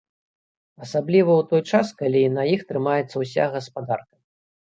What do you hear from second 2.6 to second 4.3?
трымаецца ўся гаспадарка.